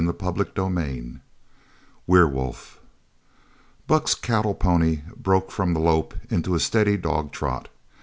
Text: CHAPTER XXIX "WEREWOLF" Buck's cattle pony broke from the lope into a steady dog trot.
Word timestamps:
CHAPTER 0.03 0.45
XXIX 0.45 1.19
"WEREWOLF" 2.07 2.79
Buck's 3.85 4.15
cattle 4.15 4.55
pony 4.55 5.01
broke 5.15 5.51
from 5.51 5.75
the 5.75 5.79
lope 5.79 6.15
into 6.31 6.55
a 6.55 6.59
steady 6.59 6.97
dog 6.97 7.31
trot. 7.31 7.69